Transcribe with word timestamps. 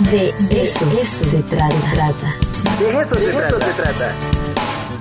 De 0.00 0.32
eso, 0.62 0.86
se 1.04 1.42
trata. 1.42 1.68
De 2.78 2.88
eso, 3.00 3.14
se, 3.16 3.72
trata. 3.74 4.14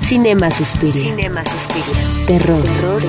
Cinema 0.06 0.50
Suspiria. 0.52 1.04
Cinema 1.04 1.42
Suspiria. 1.46 2.28
Terror, 2.28 2.63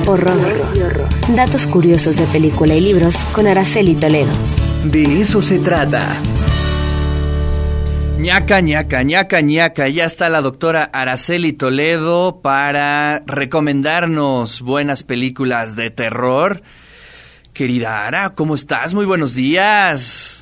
horror, 0.07 1.09
Datos 1.35 1.67
curiosos 1.67 2.17
de 2.17 2.27
película 2.27 2.77
y 2.77 2.81
libros 2.81 3.17
con 3.33 3.49
Araceli 3.49 3.97
Toledo. 3.97 4.31
De 4.85 5.21
eso 5.21 5.43
se 5.43 5.59
trata. 5.59 6.07
ñaca, 8.19 8.61
ñaca, 8.61 9.03
ñaca, 9.03 9.41
ñaca. 9.41 9.89
Ya 9.89 10.05
está 10.05 10.29
la 10.29 10.43
doctora 10.43 10.85
Araceli 10.93 11.53
Toledo 11.53 12.41
para 12.41 13.25
recomendarnos 13.27 14.61
buenas 14.61 15.03
películas 15.03 15.75
de 15.75 15.91
terror. 15.91 16.63
Querida 17.53 18.07
Ara, 18.07 18.31
¿cómo 18.31 18.55
estás? 18.55 18.95
Muy 18.95 19.07
buenos 19.07 19.35
días. 19.35 20.40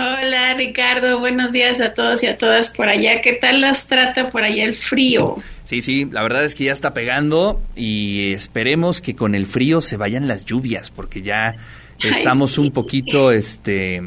Hola 0.00 0.54
Ricardo, 0.54 1.20
buenos 1.20 1.52
días 1.52 1.78
a 1.82 1.92
todos 1.92 2.22
y 2.22 2.26
a 2.26 2.38
todas 2.38 2.70
por 2.70 2.88
allá. 2.88 3.20
¿Qué 3.20 3.34
tal 3.34 3.60
las 3.60 3.86
trata 3.86 4.30
por 4.30 4.42
allá 4.44 4.64
el 4.64 4.74
frío? 4.74 5.36
Sí, 5.64 5.82
sí, 5.82 6.08
la 6.10 6.22
verdad 6.22 6.42
es 6.46 6.54
que 6.54 6.64
ya 6.64 6.72
está 6.72 6.94
pegando 6.94 7.60
y 7.76 8.32
esperemos 8.32 9.02
que 9.02 9.14
con 9.14 9.34
el 9.34 9.44
frío 9.44 9.82
se 9.82 9.98
vayan 9.98 10.26
las 10.26 10.46
lluvias 10.46 10.90
porque 10.90 11.20
ya 11.20 11.54
estamos 12.02 12.56
un 12.56 12.70
poquito, 12.72 13.30
este, 13.30 14.00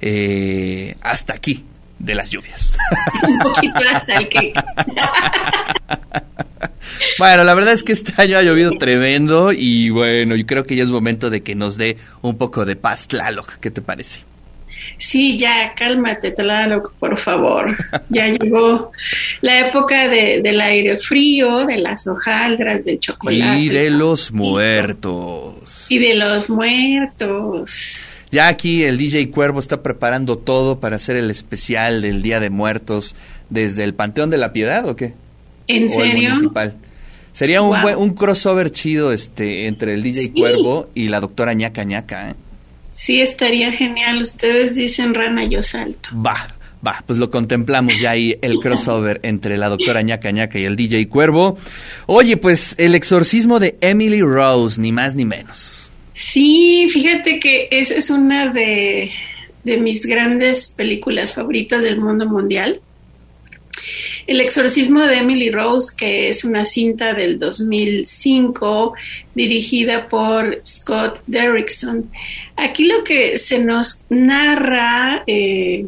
eh, 0.00 0.96
hasta 1.02 1.34
aquí 1.34 1.64
de 2.00 2.16
las 2.16 2.30
lluvias. 2.30 2.72
un 3.28 3.38
poquito 3.38 3.80
hasta 3.94 4.18
aquí. 4.18 4.52
Bueno, 7.18 7.44
la 7.44 7.54
verdad 7.54 7.74
es 7.74 7.82
que 7.82 7.92
este 7.92 8.12
año 8.20 8.38
ha 8.38 8.42
llovido 8.42 8.72
tremendo 8.72 9.52
y 9.52 9.90
bueno, 9.90 10.36
yo 10.36 10.46
creo 10.46 10.64
que 10.64 10.74
ya 10.74 10.84
es 10.84 10.90
momento 10.90 11.28
de 11.28 11.42
que 11.42 11.54
nos 11.54 11.76
dé 11.76 11.98
un 12.22 12.38
poco 12.38 12.64
de 12.64 12.76
paz, 12.76 13.08
Tlaloc. 13.08 13.58
¿Qué 13.58 13.70
te 13.70 13.82
parece? 13.82 14.29
Sí, 15.00 15.38
ya, 15.38 15.74
cálmate, 15.74 16.30
Tlaloc, 16.30 16.92
por 16.98 17.18
favor. 17.18 17.74
Ya 18.10 18.26
llegó 18.26 18.90
la 19.40 19.68
época 19.68 20.08
de, 20.08 20.42
del 20.42 20.60
aire 20.60 20.98
frío, 20.98 21.64
de 21.64 21.78
las 21.78 22.06
hojaldras, 22.06 22.84
del 22.84 22.98
chocolate. 22.98 23.60
Y 23.60 23.68
de 23.68 23.88
los 23.90 24.32
muertos. 24.32 25.86
Y 25.88 25.98
de 25.98 26.14
los 26.16 26.50
muertos. 26.50 28.04
Ya 28.30 28.48
aquí 28.48 28.82
el 28.82 28.98
DJ 28.98 29.30
Cuervo 29.30 29.60
está 29.60 29.82
preparando 29.82 30.38
todo 30.38 30.80
para 30.80 30.96
hacer 30.96 31.16
el 31.16 31.30
especial 31.30 32.02
del 32.02 32.22
Día 32.22 32.40
de 32.40 32.50
Muertos 32.50 33.14
desde 33.48 33.84
el 33.84 33.94
Panteón 33.94 34.30
de 34.30 34.38
la 34.38 34.52
Piedad, 34.52 34.86
¿o 34.88 34.96
qué? 34.96 35.14
¿En 35.66 35.88
serio? 35.88 36.52
Sería 37.32 37.62
un, 37.62 37.76
un 37.96 38.14
crossover 38.14 38.70
chido 38.70 39.12
este 39.12 39.66
entre 39.66 39.94
el 39.94 40.02
DJ 40.02 40.32
Cuervo 40.32 40.88
y 40.94 41.08
la 41.08 41.20
doctora 41.20 41.54
ñaca 41.54 41.84
ñaca, 41.84 42.30
¿eh? 42.30 42.34
Sí, 43.00 43.22
estaría 43.22 43.72
genial. 43.72 44.20
Ustedes 44.20 44.74
dicen 44.74 45.14
rana, 45.14 45.46
yo 45.46 45.62
salto. 45.62 46.10
Va, 46.14 46.54
va, 46.86 47.02
pues 47.06 47.18
lo 47.18 47.30
contemplamos 47.30 47.98
ya 47.98 48.10
ahí, 48.10 48.36
el 48.42 48.58
crossover 48.58 49.20
entre 49.22 49.56
la 49.56 49.70
doctora 49.70 50.02
ñaca 50.02 50.30
ñaca 50.30 50.58
y 50.58 50.66
el 50.66 50.76
DJ 50.76 51.08
Cuervo. 51.08 51.56
Oye, 52.04 52.36
pues 52.36 52.74
el 52.76 52.94
exorcismo 52.94 53.58
de 53.58 53.78
Emily 53.80 54.20
Rose, 54.20 54.78
ni 54.78 54.92
más 54.92 55.14
ni 55.14 55.24
menos. 55.24 55.88
Sí, 56.12 56.88
fíjate 56.90 57.40
que 57.40 57.68
esa 57.70 57.94
es 57.94 58.10
una 58.10 58.52
de, 58.52 59.10
de 59.64 59.78
mis 59.78 60.04
grandes 60.04 60.68
películas 60.68 61.32
favoritas 61.32 61.82
del 61.82 61.98
mundo 61.98 62.26
mundial. 62.26 62.82
El 64.30 64.40
exorcismo 64.40 65.04
de 65.06 65.16
Emily 65.16 65.50
Rose, 65.50 65.92
que 65.96 66.28
es 66.28 66.44
una 66.44 66.64
cinta 66.64 67.14
del 67.14 67.40
2005 67.40 68.94
dirigida 69.34 70.08
por 70.08 70.62
Scott 70.64 71.20
Derrickson. 71.26 72.08
Aquí 72.54 72.86
lo 72.86 73.02
que 73.02 73.38
se 73.38 73.58
nos 73.58 74.04
narra 74.08 75.24
eh, 75.26 75.84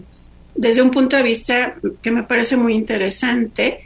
desde 0.56 0.82
un 0.82 0.90
punto 0.90 1.16
de 1.16 1.22
vista 1.22 1.76
que 2.02 2.10
me 2.10 2.24
parece 2.24 2.56
muy 2.56 2.74
interesante, 2.74 3.78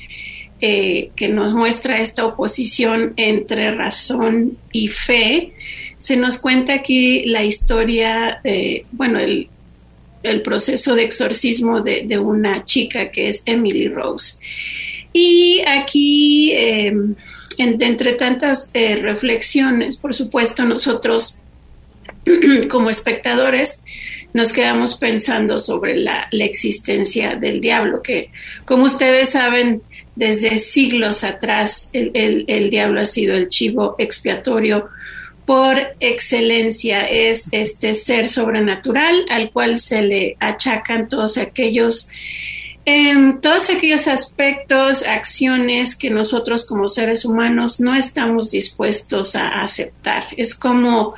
eh, 0.62 1.10
que 1.14 1.28
nos 1.28 1.52
muestra 1.52 2.00
esta 2.00 2.24
oposición 2.24 3.12
entre 3.18 3.72
razón 3.72 4.56
y 4.72 4.88
fe, 4.88 5.52
se 5.98 6.16
nos 6.16 6.38
cuenta 6.38 6.72
aquí 6.72 7.26
la 7.26 7.44
historia, 7.44 8.40
bueno, 8.92 9.18
el, 9.18 9.50
el 10.26 10.42
proceso 10.42 10.94
de 10.94 11.04
exorcismo 11.04 11.80
de, 11.80 12.18
una 12.18 12.64
chica 12.64 13.10
que 13.10 13.28
es 13.28 13.42
Emily 13.46 13.88
Rose. 13.88 14.38
Y 15.12 15.62
aquí, 15.66 16.52
em, 16.54 17.14
entre 17.58 18.14
tantas 18.14 18.70
eh, 18.74 18.96
reflexiones, 18.96 19.96
por 19.96 20.14
supuesto, 20.14 20.64
nosotros 20.64 21.38
como 22.70 22.90
espectadores 22.90 23.82
nos 24.34 24.52
quedamos 24.52 24.96
pensando 24.96 25.58
sobre 25.58 25.96
la, 25.96 26.28
existencia 26.32 27.36
del 27.36 27.60
diablo, 27.60 28.02
que 28.02 28.30
como 28.66 28.84
ustedes 28.84 29.30
saben, 29.30 29.82
desde 30.14 30.58
siglos 30.58 31.24
atrás 31.24 31.90
el 31.92 32.70
diablo 32.70 33.00
ha 33.00 33.06
sido 33.06 33.34
el 33.34 33.48
chivo 33.48 33.96
expiatorio 33.98 34.88
por 35.46 35.78
excelencia 36.00 37.02
es 37.04 37.48
este 37.52 37.94
ser 37.94 38.28
sobrenatural 38.28 39.24
al 39.30 39.50
cual 39.52 39.78
se 39.78 40.02
le 40.02 40.36
achacan 40.40 41.08
todos 41.08 41.38
aquellos 41.38 42.08
em, 42.84 43.40
todos 43.40 43.70
aquellos 43.70 44.08
aspectos, 44.08 45.04
acciones 45.04 45.96
que 45.96 46.10
nosotros 46.10 46.66
como 46.66 46.88
seres 46.88 47.24
humanos 47.24 47.80
no 47.80 47.94
estamos 47.94 48.50
dispuestos 48.50 49.34
a 49.36 49.62
aceptar. 49.62 50.24
Es 50.36 50.54
como 50.54 51.14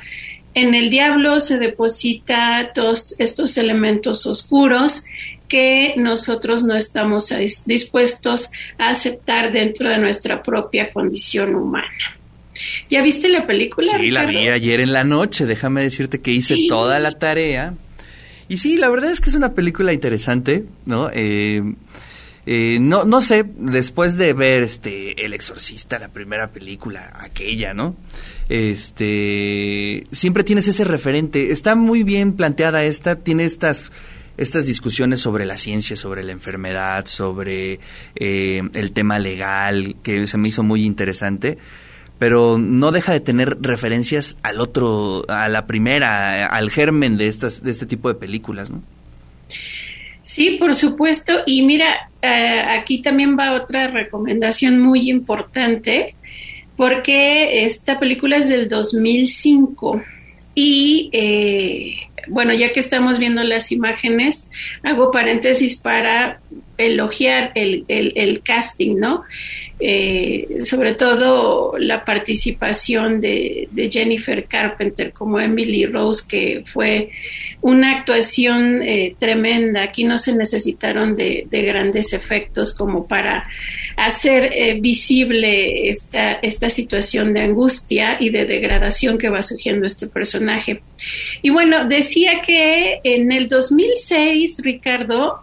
en 0.53 0.73
el 0.75 0.89
diablo 0.89 1.39
se 1.39 1.57
deposita 1.57 2.71
todos 2.73 3.15
estos 3.19 3.57
elementos 3.57 4.25
oscuros 4.25 5.05
que 5.47 5.95
nosotros 5.97 6.63
no 6.63 6.75
estamos 6.75 7.33
dispuestos 7.65 8.49
a 8.77 8.89
aceptar 8.89 9.51
dentro 9.51 9.89
de 9.89 9.97
nuestra 9.97 10.43
propia 10.43 10.91
condición 10.91 11.55
humana. 11.55 12.18
¿Ya 12.89 13.01
viste 13.01 13.29
la 13.29 13.45
película? 13.45 13.97
Sí, 13.97 14.09
la 14.09 14.25
vi 14.25 14.47
ayer 14.47 14.81
en 14.81 14.93
la 14.93 15.03
noche. 15.03 15.45
Déjame 15.45 15.81
decirte 15.81 16.21
que 16.21 16.31
hice 16.31 16.55
toda 16.67 16.99
la 16.99 17.17
tarea. 17.17 17.73
Y 18.47 18.57
sí, 18.57 18.77
la 18.77 18.89
verdad 18.89 19.11
es 19.11 19.21
que 19.21 19.29
es 19.29 19.35
una 19.35 19.53
película 19.53 19.93
interesante, 19.93 20.65
¿no? 20.85 21.09
Eh, 21.13 21.61
eh, 22.45 22.79
no, 22.81 23.05
no 23.05 23.21
sé, 23.21 23.45
después 23.57 24.17
de 24.17 24.33
ver 24.33 24.63
este 24.63 25.23
El 25.23 25.33
Exorcista, 25.33 25.99
la 25.99 26.07
primera 26.09 26.51
película, 26.51 27.11
aquella, 27.19 27.75
¿no? 27.75 27.95
Este, 28.49 30.03
siempre 30.11 30.43
tienes 30.43 30.67
ese 30.67 30.83
referente. 30.83 31.51
Está 31.51 31.75
muy 31.75 32.03
bien 32.03 32.33
planteada 32.33 32.83
esta, 32.83 33.17
tiene 33.17 33.45
estas 33.45 33.91
estas 34.37 34.65
discusiones 34.65 35.19
sobre 35.19 35.45
la 35.45 35.57
ciencia, 35.57 35.97
sobre 35.97 36.23
la 36.23 36.31
enfermedad, 36.31 37.05
sobre 37.07 37.81
eh, 38.15 38.61
el 38.73 38.91
tema 38.93 39.19
legal, 39.19 39.97
que 40.01 40.25
se 40.27 40.37
me 40.37 40.47
hizo 40.47 40.63
muy 40.63 40.85
interesante 40.85 41.57
pero 42.19 42.57
no 42.59 42.91
deja 42.91 43.13
de 43.13 43.21
tener 43.21 43.57
referencias 43.61 44.37
al 44.43 44.59
otro, 44.59 45.23
a 45.29 45.47
la 45.47 45.65
primera, 45.65 46.45
al 46.45 46.69
germen 46.69 47.17
de 47.17 47.27
estas, 47.27 47.63
de 47.63 47.71
este 47.71 47.85
tipo 47.85 48.09
de 48.09 48.15
películas, 48.15 48.69
¿no? 48.69 48.83
Sí, 50.23 50.57
por 50.59 50.75
supuesto. 50.75 51.39
Y 51.45 51.63
mira, 51.63 52.11
eh, 52.21 52.61
aquí 52.67 53.01
también 53.01 53.37
va 53.39 53.53
otra 53.53 53.87
recomendación 53.87 54.79
muy 54.79 55.09
importante, 55.09 56.13
porque 56.75 57.65
esta 57.65 57.99
película 57.99 58.37
es 58.37 58.49
del 58.49 58.69
2005 58.69 60.03
y 60.53 61.09
eh, 61.13 61.95
bueno, 62.27 62.53
ya 62.53 62.71
que 62.71 62.79
estamos 62.79 63.17
viendo 63.17 63.43
las 63.43 63.71
imágenes, 63.71 64.47
hago 64.83 65.11
paréntesis 65.11 65.77
para 65.77 66.41
elogiar 66.79 67.51
el, 67.55 67.85
el 67.87 68.41
casting, 68.41 68.95
¿no? 68.97 69.23
Eh, 69.81 70.59
sobre 70.65 70.93
todo 70.95 71.77
la 71.77 72.03
participación 72.03 73.21
de, 73.21 73.69
Jennifer 73.89 74.43
Carpenter 74.45 75.13
como 75.13 75.39
Emily 75.39 75.85
Rose, 75.85 76.25
que 76.27 76.63
fue 76.65 77.11
una 77.61 77.97
actuación 77.97 78.81
eh, 78.83 79.15
tremenda. 79.17 79.83
Aquí 79.83 80.03
no 80.03 80.17
se 80.17 80.35
necesitaron 80.35 81.15
de, 81.15 81.47
grandes 81.49 82.11
efectos 82.11 82.73
como 82.73 83.07
para 83.07 83.47
hacer 83.95 84.49
eh, 84.51 84.77
visible 84.81 85.89
esta, 85.89 86.33
esta 86.33 86.69
situación 86.69 87.33
de 87.33 87.41
angustia 87.41 88.17
y 88.19 88.31
de 88.31 88.45
degradación 88.45 89.17
que 89.17 89.29
va 89.29 89.41
surgiendo 89.41 89.87
este 89.87 90.07
personaje. 90.07 90.81
Y 91.41 91.51
bueno, 91.51 91.87
decía 91.87 92.41
que 92.45 92.99
en 93.05 93.31
el 93.31 93.47
2006, 93.47 94.57
Ricardo, 94.61 95.41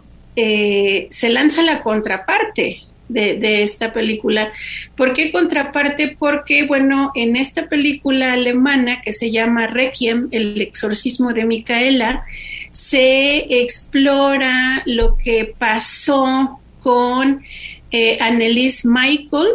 se 1.09 1.29
lanza 1.29 1.63
la 1.63 1.81
contraparte 1.81 2.81
de, 3.09 3.63
esta 3.63 3.93
película. 3.93 4.51
¿Por 4.95 5.13
qué 5.13 5.31
contraparte? 5.31 6.15
Porque, 6.17 6.65
bueno, 6.65 7.11
en 7.15 7.35
esta 7.35 7.67
película 7.67 8.33
alemana 8.33 9.01
que 9.01 9.13
se 9.13 9.31
llama 9.31 9.67
Requiem, 9.67 10.27
el 10.31 10.61
exorcismo 10.61 11.33
de 11.33 11.45
Micaela, 11.45 12.25
se 12.71 13.61
explora 13.61 14.83
lo 14.85 15.17
que 15.17 15.53
pasó 15.57 16.59
con 16.81 17.43
eh, 17.91 18.17
Annelies 18.19 18.85
Michael, 18.85 19.47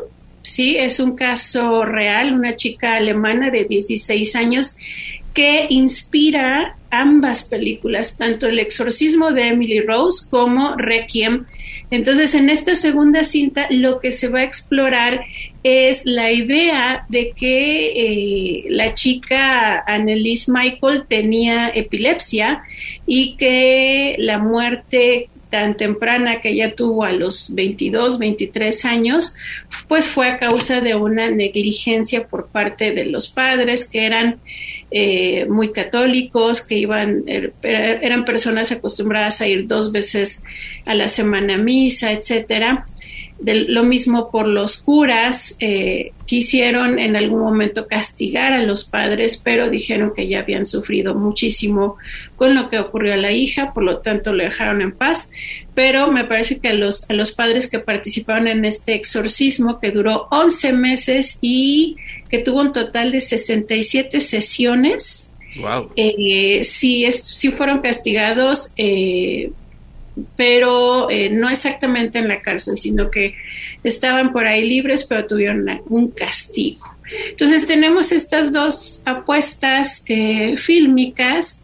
¿sí? 0.42 0.76
Es 0.76 0.98
un 0.98 1.14
caso 1.14 1.84
real, 1.84 2.32
una 2.32 2.56
chica 2.56 2.96
alemana 2.96 3.50
de 3.50 3.64
16 3.64 4.34
años 4.36 4.76
que 5.32 5.66
inspira 5.70 6.76
ambas 6.90 7.44
películas, 7.44 8.16
tanto 8.16 8.46
El 8.46 8.58
exorcismo 8.58 9.32
de 9.32 9.48
Emily 9.48 9.80
Rose 9.80 10.28
como 10.30 10.76
Requiem. 10.76 11.46
Entonces, 11.90 12.34
en 12.34 12.50
esta 12.50 12.74
segunda 12.74 13.24
cinta 13.24 13.66
lo 13.70 14.00
que 14.00 14.12
se 14.12 14.28
va 14.28 14.40
a 14.40 14.44
explorar 14.44 15.24
es 15.62 16.04
la 16.04 16.32
idea 16.32 17.06
de 17.08 17.32
que 17.32 17.92
eh, 17.94 18.64
la 18.68 18.94
chica 18.94 19.82
Annelise 19.86 20.50
Michael 20.50 21.04
tenía 21.08 21.68
epilepsia 21.68 22.62
y 23.06 23.36
que 23.36 24.16
la 24.18 24.38
muerte 24.38 25.28
tan 25.52 25.76
temprana 25.76 26.40
que 26.40 26.48
ella 26.48 26.74
tuvo 26.74 27.04
a 27.04 27.12
los 27.12 27.54
22, 27.54 28.18
23 28.18 28.84
años, 28.86 29.34
pues 29.86 30.08
fue 30.08 30.26
a 30.26 30.38
causa 30.38 30.80
de 30.80 30.94
una 30.94 31.30
negligencia 31.30 32.26
por 32.26 32.48
parte 32.48 32.92
de 32.92 33.04
los 33.04 33.28
padres 33.28 33.84
que 33.88 34.06
eran 34.06 34.40
eh, 34.90 35.44
muy 35.44 35.70
católicos, 35.70 36.62
que 36.62 36.78
iban, 36.78 37.24
er, 37.26 37.52
eran 37.62 38.24
personas 38.24 38.72
acostumbradas 38.72 39.42
a 39.42 39.46
ir 39.46 39.66
dos 39.66 39.92
veces 39.92 40.42
a 40.86 40.94
la 40.94 41.08
semana 41.08 41.56
a 41.56 41.58
misa, 41.58 42.12
etcétera 42.12 42.86
lo 43.44 43.82
mismo 43.84 44.30
por 44.30 44.46
los 44.46 44.78
curas, 44.78 45.56
eh, 45.58 46.12
quisieron 46.26 46.98
en 46.98 47.16
algún 47.16 47.40
momento 47.40 47.86
castigar 47.86 48.52
a 48.52 48.62
los 48.62 48.84
padres, 48.84 49.40
pero 49.42 49.70
dijeron 49.70 50.12
que 50.14 50.28
ya 50.28 50.40
habían 50.40 50.66
sufrido 50.66 51.14
muchísimo 51.14 51.96
con 52.36 52.54
lo 52.54 52.68
que 52.68 52.78
ocurrió 52.78 53.14
a 53.14 53.16
la 53.16 53.32
hija, 53.32 53.72
por 53.72 53.82
lo 53.82 53.98
tanto 53.98 54.32
lo 54.32 54.44
dejaron 54.44 54.80
en 54.82 54.92
paz. 54.92 55.30
Pero 55.74 56.12
me 56.12 56.24
parece 56.24 56.60
que 56.60 56.68
a 56.68 56.74
los, 56.74 57.08
a 57.10 57.14
los 57.14 57.32
padres 57.32 57.70
que 57.70 57.78
participaron 57.78 58.48
en 58.48 58.64
este 58.64 58.94
exorcismo, 58.94 59.80
que 59.80 59.90
duró 59.90 60.28
11 60.30 60.72
meses 60.72 61.38
y 61.40 61.96
que 62.28 62.38
tuvo 62.38 62.60
un 62.60 62.72
total 62.72 63.12
de 63.12 63.20
67 63.20 64.20
sesiones, 64.20 65.32
wow. 65.60 65.90
eh, 65.96 66.62
sí, 66.64 67.10
sí 67.10 67.50
fueron 67.50 67.80
castigados. 67.80 68.72
Eh, 68.76 69.50
pero 70.36 71.10
eh, 71.10 71.30
no 71.30 71.48
exactamente 71.48 72.18
en 72.18 72.28
la 72.28 72.42
cárcel, 72.42 72.78
sino 72.78 73.10
que 73.10 73.34
estaban 73.82 74.32
por 74.32 74.46
ahí 74.46 74.68
libres, 74.68 75.04
pero 75.04 75.26
tuvieron 75.26 75.82
un 75.88 76.10
castigo. 76.10 76.84
Entonces 77.30 77.66
tenemos 77.66 78.12
estas 78.12 78.52
dos 78.52 79.02
apuestas 79.04 80.04
eh, 80.08 80.56
fílmicas 80.56 81.62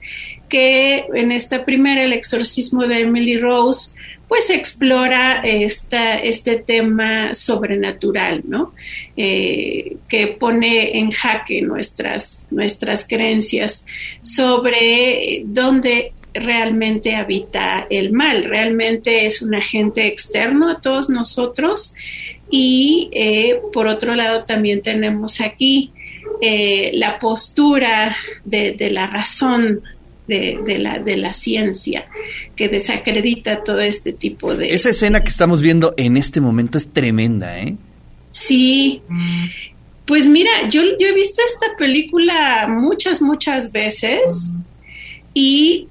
que 0.48 1.04
en 1.14 1.32
esta 1.32 1.64
primera, 1.64 2.04
El 2.04 2.12
exorcismo 2.12 2.86
de 2.86 3.00
Emily 3.00 3.38
Rose, 3.38 3.94
pues 4.28 4.50
explora 4.50 5.40
esta, 5.40 6.16
este 6.16 6.56
tema 6.56 7.32
sobrenatural, 7.32 8.42
¿no? 8.46 8.74
Eh, 9.16 9.96
que 10.06 10.26
pone 10.28 10.98
en 10.98 11.10
jaque 11.10 11.62
nuestras, 11.62 12.44
nuestras 12.50 13.06
creencias 13.08 13.86
sobre 14.20 15.42
dónde 15.46 16.12
realmente 16.34 17.14
habita 17.14 17.86
el 17.90 18.12
mal, 18.12 18.44
realmente 18.44 19.26
es 19.26 19.42
un 19.42 19.54
agente 19.54 20.06
externo 20.06 20.70
a 20.70 20.80
todos 20.80 21.08
nosotros 21.08 21.94
y 22.50 23.08
eh, 23.12 23.60
por 23.72 23.86
otro 23.86 24.14
lado 24.14 24.44
también 24.44 24.82
tenemos 24.82 25.40
aquí 25.40 25.92
eh, 26.40 26.90
la 26.94 27.18
postura 27.18 28.16
de, 28.44 28.76
la 28.90 29.06
razón 29.06 29.82
de, 30.26 30.78
la, 30.78 30.98
de 30.98 31.16
la 31.16 31.32
ciencia 31.32 32.06
que 32.54 32.68
desacredita 32.68 33.64
todo 33.64 33.80
este 33.80 34.12
tipo 34.12 34.54
de... 34.54 34.74
Esa 34.74 34.90
escena 34.90 35.22
que 35.22 35.30
estamos 35.30 35.62
viendo 35.62 35.94
en 35.96 36.16
este 36.16 36.40
momento 36.40 36.78
es 36.78 36.88
tremenda, 36.92 37.58
¿eh? 37.58 37.76
Sí. 38.30 39.02
Pues 40.06 40.26
mira, 40.28 40.50
yo, 40.70 40.82
yo 40.98 41.08
he 41.08 41.14
visto 41.14 41.42
esta 41.42 41.76
película 41.76 42.68
muchas, 42.68 43.20
muchas 43.20 43.72
veces 43.72 44.52
y 45.34 45.88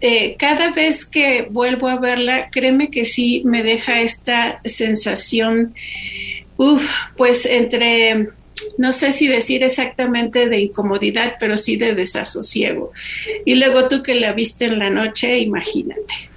eh, 0.00 0.36
cada 0.38 0.72
vez 0.72 1.04
que 1.04 1.46
vuelvo 1.50 1.88
a 1.88 1.98
verla, 1.98 2.48
créeme 2.50 2.90
que 2.90 3.04
sí 3.04 3.42
me 3.44 3.62
deja 3.62 4.00
esta 4.00 4.60
sensación, 4.64 5.74
uff, 6.56 6.88
pues 7.16 7.44
entre, 7.44 8.28
no 8.78 8.92
sé 8.92 9.12
si 9.12 9.28
decir 9.28 9.62
exactamente 9.62 10.48
de 10.48 10.60
incomodidad, 10.60 11.36
pero 11.38 11.56
sí 11.56 11.76
de 11.76 11.94
desasosiego. 11.94 12.92
Y 13.44 13.56
luego 13.56 13.88
tú 13.88 14.02
que 14.02 14.14
la 14.14 14.32
viste 14.32 14.66
en 14.66 14.78
la 14.78 14.90
noche, 14.90 15.38
imagínate. 15.38 16.30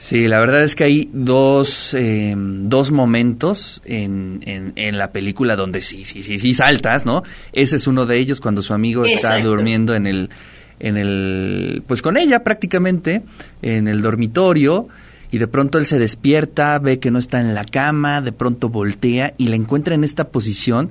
Sí, 0.00 0.26
la 0.28 0.40
verdad 0.40 0.64
es 0.64 0.74
que 0.74 0.84
hay 0.84 1.10
dos, 1.12 1.92
eh, 1.92 2.34
dos 2.34 2.90
momentos 2.90 3.82
en, 3.84 4.40
en, 4.46 4.72
en, 4.76 4.96
la 4.96 5.12
película 5.12 5.56
donde 5.56 5.82
sí, 5.82 6.06
sí, 6.06 6.22
sí, 6.22 6.38
sí 6.38 6.54
saltas, 6.54 7.04
¿no? 7.04 7.22
Ese 7.52 7.76
es 7.76 7.86
uno 7.86 8.06
de 8.06 8.16
ellos 8.16 8.40
cuando 8.40 8.62
su 8.62 8.72
amigo 8.72 9.04
está 9.04 9.38
durmiendo 9.40 9.94
en 9.94 10.06
el 10.06 10.30
en 10.80 10.96
el, 10.96 11.82
pues 11.86 12.02
con 12.02 12.16
ella 12.16 12.42
prácticamente, 12.42 13.22
en 13.62 13.86
el 13.86 14.02
dormitorio, 14.02 14.88
y 15.30 15.38
de 15.38 15.46
pronto 15.46 15.78
él 15.78 15.86
se 15.86 15.98
despierta, 15.98 16.78
ve 16.78 16.98
que 16.98 17.10
no 17.10 17.18
está 17.18 17.40
en 17.40 17.54
la 17.54 17.64
cama, 17.64 18.20
de 18.20 18.32
pronto 18.32 18.68
voltea 18.68 19.34
y 19.38 19.48
la 19.48 19.56
encuentra 19.56 19.94
en 19.94 20.02
esta 20.02 20.28
posición 20.28 20.90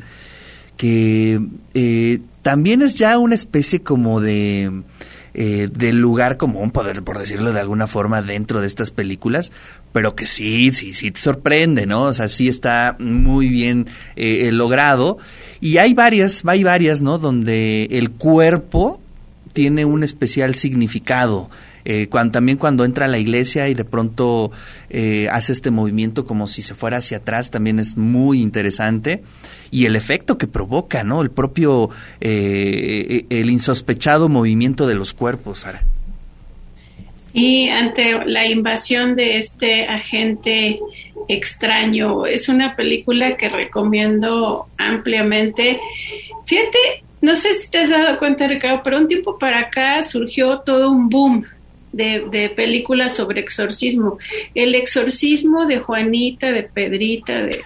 que 0.77 1.41
eh, 1.74 2.19
también 2.41 2.81
es 2.81 2.95
ya 2.95 3.18
una 3.18 3.36
especie 3.36 3.81
como 3.81 4.21
de, 4.21 4.83
eh, 5.33 5.68
de 5.69 5.92
lugar 5.92 6.38
común, 6.38 6.71
por, 6.71 7.19
decirlo 7.19 7.51
de 7.51 7.59
alguna 7.59 7.85
forma, 7.85 8.21
dentro 8.21 8.62
de 8.62 8.68
estas 8.68 8.89
películas, 8.89 9.51
pero 9.92 10.15
que 10.15 10.25
sí, 10.25 10.71
sí, 10.74 10.94
sí 10.94 11.12
te 11.12 11.19
sorprende, 11.19 11.85
¿no? 11.85 12.03
O 12.03 12.13
sea, 12.13 12.30
sí 12.30 12.47
está 12.47 12.95
muy 12.97 13.50
bien 13.50 13.88
eh, 14.15 14.50
logrado. 14.53 15.18
Y 15.59 15.80
hay 15.80 15.94
varias, 15.94 16.44
hay 16.45 16.63
varias, 16.63 17.01
¿no? 17.01 17.18
Donde 17.18 17.89
el 17.92 18.12
cuerpo 18.12 19.01
tiene 19.54 19.86
un 19.86 20.04
especial 20.04 20.56
significado. 20.56 21.50
Eh, 21.86 22.07
cuando, 22.07 22.34
también 22.34 22.57
cuando 22.57 22.86
entra 22.86 23.06
a 23.06 23.07
la 23.07 23.18
iglesia 23.18 23.69
y 23.69 23.74
de 23.74 23.86
pronto 23.86 24.51
eh, 24.90 25.28
hace 25.31 25.54
este 25.54 25.72
movimiento 25.72 26.25
como 26.25 26.46
si 26.46 26.62
se 26.62 26.75
fuera 26.75 26.98
hacia 26.98 27.18
atrás, 27.18 27.51
también 27.51 27.80
es 27.80 27.98
muy 27.98 28.42
interesante. 28.42 29.24
Y 29.72 29.86
el 29.86 29.96
efecto 29.96 30.38
que 30.38 30.48
provoca, 30.48 31.04
¿no? 31.04 31.22
El 31.22 31.31
propio, 31.31 31.90
eh, 32.22 33.25
el 33.30 33.50
insospechado 33.50 34.30
movimiento 34.30 34.88
de 34.88 34.96
los 34.96 35.13
cuerpos, 35.13 35.60
Sara. 35.60 35.84
Y 37.34 37.69
ante 37.69 38.25
la 38.25 38.48
invasión 38.48 39.16
de 39.16 39.38
este 39.38 39.86
agente 39.86 40.80
extraño, 41.28 42.25
es 42.25 42.50
una 42.50 42.75
película 42.75 43.38
que 43.38 43.50
recomiendo 43.50 44.68
ampliamente. 44.78 45.80
Fíjate, 46.45 47.04
no 47.21 47.36
sé 47.36 47.54
si 47.54 47.69
te 47.69 47.80
has 47.80 47.89
dado 47.89 48.18
cuenta, 48.18 48.48
Ricardo, 48.48 48.81
pero 48.83 48.98
un 48.98 49.07
tiempo 49.07 49.38
para 49.38 49.60
acá 49.60 50.01
surgió 50.01 50.60
todo 50.60 50.92
un 50.92 51.10
boom 51.10 51.45
de, 51.92 52.51
películas 52.56 53.16
sobre 53.16 53.42
exorcismo. 53.42 54.18
El 54.54 54.76
exorcismo 54.76 55.66
de 55.66 55.80
Juanita, 55.80 56.52
de 56.52 56.64
Pedrita, 56.64 57.44
de, 57.44 57.59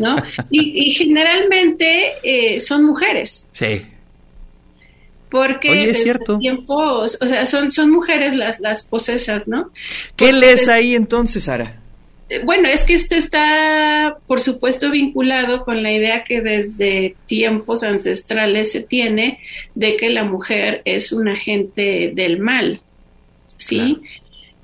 ¿no? 0.00 0.16
Y, 0.50 0.90
generalmente 0.92 2.12
eh, 2.22 2.60
son 2.60 2.84
mujeres. 2.84 3.48
Sí. 3.52 3.82
Porque 5.28 5.90
es 5.90 6.02
cierto. 6.02 6.38
tiempos, 6.38 7.18
o 7.20 7.26
sea, 7.26 7.46
son, 7.46 7.70
son 7.70 7.90
mujeres 7.90 8.34
las, 8.34 8.60
las 8.60 8.82
posesas, 8.84 9.48
¿no? 9.48 9.70
¿Qué 10.14 10.32
lees 10.32 10.68
ahí 10.68 10.94
entonces, 10.94 11.44
Sara? 11.44 11.80
Eh, 12.28 12.40
bueno, 12.44 12.68
es 12.68 12.84
que 12.84 12.94
esto 12.94 13.14
está, 13.14 14.18
por 14.26 14.40
supuesto, 14.40 14.90
vinculado 14.90 15.64
con 15.64 15.82
la 15.82 15.92
idea 15.92 16.24
que 16.24 16.40
desde 16.40 17.14
tiempos 17.26 17.82
ancestrales 17.82 18.72
se 18.72 18.80
tiene 18.80 19.40
de 19.74 19.96
que 19.96 20.10
la 20.10 20.24
mujer 20.24 20.82
es 20.84 21.12
un 21.12 21.28
agente 21.28 22.12
del 22.14 22.38
mal, 22.38 22.80
¿sí? 23.56 23.98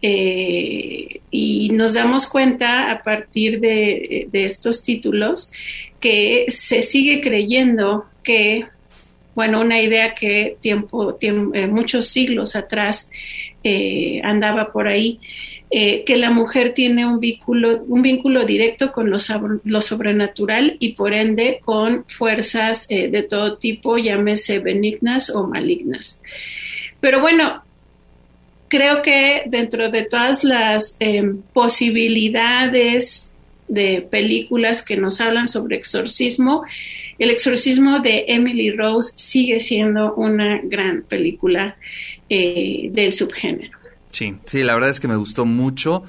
Eh, 0.04 1.20
y 1.30 1.70
nos 1.70 1.94
damos 1.94 2.28
cuenta 2.28 2.90
a 2.90 3.04
partir 3.04 3.60
de, 3.60 4.28
estos 4.32 4.82
títulos 4.82 5.52
que 6.00 6.46
se 6.48 6.82
sigue 6.82 7.20
creyendo 7.20 8.06
que, 8.24 8.66
bueno, 9.36 9.60
una 9.60 9.80
idea 9.80 10.16
que 10.16 10.56
tiempo, 10.60 11.16
eh, 11.20 11.32
muchos 11.68 12.08
siglos 12.08 12.56
atrás 12.56 13.08
andaba 14.24 14.72
por 14.72 14.88
ahí, 14.88 15.20
eh, 15.74 16.04
que 16.04 16.16
la 16.16 16.28
mujer 16.28 16.74
tiene 16.74 17.06
un 17.06 17.18
vínculo, 17.18 17.82
un 17.88 18.02
vínculo 18.02 18.44
directo 18.44 18.92
con 18.92 19.10
lo, 19.10 19.18
sobrenatural 19.18 20.76
y 20.80 20.92
por 20.92 21.14
ende 21.14 21.60
con 21.62 22.04
fuerzas 22.08 22.86
eh, 22.90 23.08
de 23.08 23.22
todo 23.22 23.56
tipo, 23.56 23.96
llámese 23.96 24.58
benignas 24.58 25.30
o 25.30 25.46
malignas. 25.46 26.20
Pero 27.00 27.22
bueno, 27.22 27.62
creo 28.68 29.00
que 29.00 29.44
dentro 29.46 29.90
de 29.90 30.02
todas 30.02 30.44
las 30.44 30.94
em, 31.00 31.40
posibilidades 31.54 33.32
de 33.66 34.02
películas 34.02 34.82
que 34.82 34.98
nos 34.98 35.22
hablan 35.22 35.48
sobre 35.48 35.76
exorcismo, 35.76 36.64
el 37.18 37.30
exorcismo 37.30 38.00
de 38.00 38.26
Emily 38.28 38.72
Rose 38.72 39.14
sigue 39.16 39.58
siendo 39.58 40.14
una 40.16 40.60
gran 40.62 41.02
película 41.04 41.76
eh, 42.28 42.90
del 42.92 43.14
subgénero. 43.14 43.81
Sí, 44.12 44.36
sí, 44.46 44.62
la 44.62 44.74
verdad 44.74 44.90
es 44.90 45.00
que 45.00 45.08
me 45.08 45.16
gustó 45.16 45.44
mucho 45.46 46.04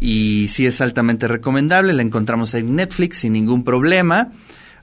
y 0.00 0.48
sí 0.48 0.66
es 0.66 0.80
altamente 0.80 1.28
recomendable. 1.28 1.94
La 1.94 2.02
encontramos 2.02 2.52
en 2.54 2.76
Netflix 2.76 3.18
sin 3.18 3.32
ningún 3.32 3.64
problema. 3.64 4.32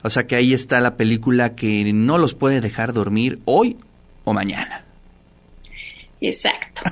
O 0.02 0.10
sea 0.10 0.26
que 0.26 0.34
ahí 0.34 0.52
está 0.52 0.80
la 0.80 0.96
película 0.96 1.54
que 1.54 1.92
no 1.92 2.18
los 2.18 2.34
puede 2.34 2.60
dejar 2.60 2.92
dormir 2.92 3.38
hoy 3.44 3.76
o 4.24 4.32
mañana. 4.32 4.84
Exacto. 6.20 6.82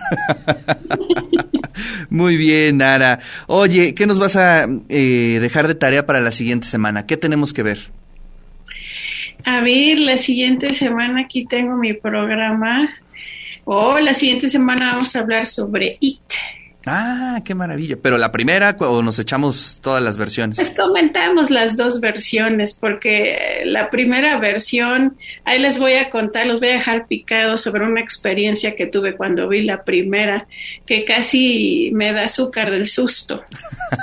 Muy 2.11 2.37
bien, 2.37 2.79
Nara. 2.79 3.21
Oye, 3.47 3.95
¿qué 3.95 4.07
nos 4.07 4.19
vas 4.19 4.37
a 4.37 4.69
eh, 4.89 5.39
dejar 5.41 5.69
de 5.69 5.75
tarea 5.75 6.05
para 6.05 6.21
la 6.21 6.33
siguiente 6.33 6.67
semana? 6.67 7.07
¿Qué 7.07 7.17
tenemos 7.17 7.53
que 7.53 7.63
ver? 7.63 7.79
A 9.45 9.61
ver, 9.61 9.99
la 9.99 10.19
siguiente 10.19 10.75
semana 10.75 11.23
aquí 11.23 11.47
tengo 11.47 11.77
mi 11.77 11.95
programa. 11.95 12.91
Oh, 13.73 14.01
la 14.01 14.15
siguiente 14.15 14.49
semana 14.49 14.95
vamos 14.95 15.15
a 15.15 15.21
hablar 15.21 15.47
sobre 15.47 15.97
IT. 16.01 16.33
Ah, 16.87 17.41
qué 17.45 17.55
maravilla. 17.55 17.97
Pero 18.03 18.19
la 18.19 18.33
primera 18.33 18.75
o 18.81 19.01
nos 19.01 19.21
echamos 19.21 19.79
todas 19.81 20.03
las 20.03 20.17
versiones. 20.17 20.57
Pues 20.57 20.75
comentamos 20.77 21.51
las 21.51 21.77
dos 21.77 22.01
versiones 22.01 22.75
porque 22.75 23.63
la 23.67 23.89
primera 23.89 24.41
versión, 24.41 25.17
ahí 25.45 25.61
les 25.61 25.79
voy 25.79 25.93
a 25.93 26.11
contar, 26.11 26.49
los 26.49 26.59
voy 26.59 26.71
a 26.71 26.73
dejar 26.73 27.07
picados 27.07 27.61
sobre 27.61 27.85
una 27.85 28.01
experiencia 28.01 28.75
que 28.75 28.87
tuve 28.87 29.15
cuando 29.15 29.47
vi 29.47 29.63
la 29.63 29.85
primera, 29.85 30.49
que 30.85 31.05
casi 31.05 31.93
me 31.95 32.13
da 32.13 32.25
azúcar 32.25 32.73
del 32.73 32.89
susto. 32.89 33.45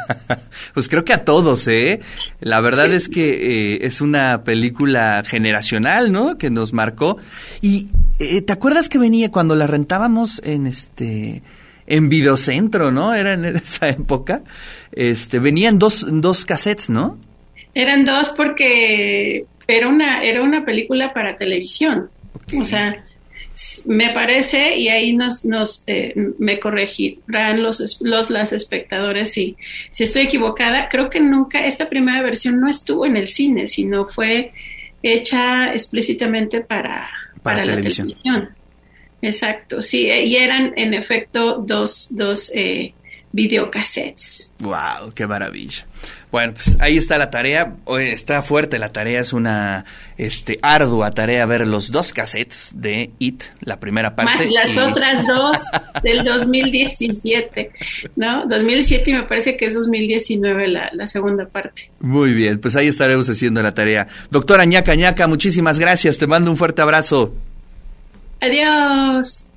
pues 0.73 0.87
creo 0.87 1.03
que 1.03 1.11
a 1.11 1.25
todos, 1.25 1.67
¿eh? 1.67 1.99
La 2.39 2.61
verdad 2.61 2.93
es 2.93 3.09
que 3.09 3.73
eh, 3.73 3.79
es 3.81 3.99
una 3.99 4.45
película 4.45 5.23
generacional, 5.27 6.13
¿no? 6.13 6.37
Que 6.37 6.49
nos 6.49 6.71
marcó. 6.71 7.17
Y 7.61 7.89
eh, 8.19 8.41
¿te 8.41 8.53
acuerdas 8.53 8.89
que 8.89 8.97
venía 8.97 9.31
cuando 9.31 9.55
la 9.55 9.67
rentábamos 9.67 10.41
en 10.43 10.67
este 10.67 11.41
en 11.87 12.09
Videocentro, 12.09 12.91
¿no? 12.91 13.13
Era 13.13 13.33
en 13.33 13.45
esa 13.55 13.89
época. 13.89 14.43
Este, 14.91 15.39
venían 15.39 15.79
dos, 15.79 16.05
dos 16.09 16.45
cassettes, 16.45 16.89
¿no? 16.89 17.17
Eran 17.73 18.05
dos 18.05 18.29
porque 18.29 19.45
era 19.67 19.87
una, 19.87 20.23
era 20.23 20.43
una 20.43 20.65
película 20.65 21.13
para 21.13 21.35
televisión. 21.37 22.09
O 22.59 22.65
sea, 22.65 23.03
me 23.85 24.11
parece, 24.13 24.77
y 24.77 24.89
ahí 24.89 25.13
nos, 25.13 25.43
nos 25.43 25.83
eh, 25.87 26.13
me 26.37 26.59
corregirán 26.59 27.63
los, 27.63 27.99
los 28.01 28.29
las 28.29 28.53
espectadores 28.53 29.33
si, 29.33 29.57
si 29.89 30.03
estoy 30.03 30.23
equivocada, 30.23 30.89
creo 30.89 31.09
que 31.09 31.19
nunca, 31.19 31.65
esta 31.65 31.89
primera 31.89 32.21
versión 32.21 32.59
no 32.59 32.69
estuvo 32.69 33.05
en 33.05 33.17
el 33.17 33.27
cine, 33.27 33.67
sino 33.67 34.07
fue 34.07 34.53
hecha 35.01 35.71
explícitamente 35.71 36.61
para, 36.61 37.09
para, 37.47 37.65
la 37.65 37.75
televisión. 37.75 38.49
Exacto, 39.21 39.81
sí, 39.81 40.09
eh, 40.09 40.25
y 40.25 40.35
eran 40.35 40.73
en 40.75 40.93
efecto 40.93 41.57
dos, 41.57 42.09
dos 42.11 42.51
eh, 42.53 42.93
videocassettes. 43.31 44.51
¡Wow! 44.59 45.11
¡Qué 45.13 45.27
maravilla! 45.27 45.85
Bueno, 46.31 46.53
pues 46.53 46.75
ahí 46.79 46.97
está 46.97 47.17
la 47.17 47.29
tarea. 47.29 47.75
Está 47.99 48.41
fuerte 48.41 48.79
la 48.79 48.89
tarea, 48.89 49.21
es 49.21 49.31
una 49.31 49.85
este, 50.17 50.59
ardua 50.61 51.11
tarea 51.11 51.45
ver 51.45 51.65
los 51.67 51.91
dos 51.91 52.11
cassettes 52.11 52.71
de 52.73 53.11
It, 53.19 53.43
la 53.61 53.79
primera 53.79 54.15
parte. 54.15 54.33
Más 54.33 54.51
las 54.51 54.77
otras 54.77 55.25
dos 55.25 55.57
del 56.03 56.23
2017, 56.23 57.71
¿no? 58.15 58.45
2007 58.47 59.09
y 59.09 59.13
me 59.13 59.23
parece 59.23 59.55
que 59.55 59.65
es 59.65 59.73
2019 59.73 60.67
la, 60.67 60.89
la 60.93 61.07
segunda 61.07 61.47
parte. 61.47 61.89
Muy 62.01 62.33
bien, 62.33 62.59
pues 62.59 62.75
ahí 62.75 62.87
estaremos 62.87 63.29
haciendo 63.29 63.61
la 63.61 63.73
tarea. 63.73 64.07
Doctora 64.29 64.65
ñaca 64.65 64.95
ñaca, 64.95 65.27
muchísimas 65.27 65.79
gracias. 65.79 66.17
Te 66.17 66.27
mando 66.27 66.51
un 66.51 66.57
fuerte 66.57 66.81
abrazo. 66.81 67.33
Adiós. 68.41 69.47